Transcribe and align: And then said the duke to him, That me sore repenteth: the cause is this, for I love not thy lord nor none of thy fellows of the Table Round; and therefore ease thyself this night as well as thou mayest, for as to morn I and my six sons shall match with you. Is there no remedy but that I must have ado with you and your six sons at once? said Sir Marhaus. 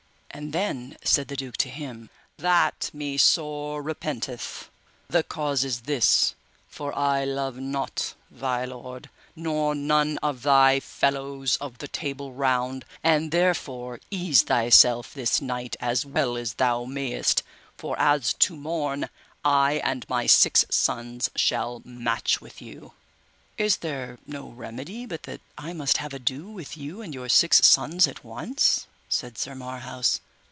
And 0.33 0.53
then 0.53 0.95
said 1.03 1.27
the 1.27 1.35
duke 1.35 1.57
to 1.57 1.69
him, 1.69 2.09
That 2.37 2.89
me 2.93 3.17
sore 3.17 3.83
repenteth: 3.83 4.69
the 5.09 5.23
cause 5.23 5.65
is 5.65 5.81
this, 5.81 6.35
for 6.69 6.97
I 6.97 7.25
love 7.25 7.57
not 7.57 8.15
thy 8.31 8.63
lord 8.63 9.09
nor 9.35 9.75
none 9.75 10.17
of 10.23 10.41
thy 10.43 10.79
fellows 10.79 11.57
of 11.57 11.79
the 11.79 11.87
Table 11.89 12.31
Round; 12.31 12.85
and 13.03 13.31
therefore 13.31 13.99
ease 14.09 14.43
thyself 14.43 15.13
this 15.13 15.41
night 15.41 15.75
as 15.81 16.05
well 16.05 16.37
as 16.37 16.53
thou 16.53 16.85
mayest, 16.85 17.43
for 17.77 17.99
as 17.99 18.33
to 18.35 18.55
morn 18.55 19.09
I 19.43 19.81
and 19.83 20.07
my 20.07 20.27
six 20.27 20.63
sons 20.71 21.29
shall 21.35 21.81
match 21.83 22.39
with 22.39 22.61
you. 22.61 22.93
Is 23.57 23.77
there 23.77 24.17
no 24.25 24.47
remedy 24.47 25.05
but 25.05 25.23
that 25.23 25.41
I 25.57 25.73
must 25.73 25.97
have 25.97 26.13
ado 26.13 26.47
with 26.49 26.77
you 26.77 27.01
and 27.01 27.13
your 27.13 27.27
six 27.27 27.63
sons 27.67 28.07
at 28.07 28.23
once? 28.23 28.87
said 29.13 29.37
Sir 29.37 29.53
Marhaus. 29.53 30.21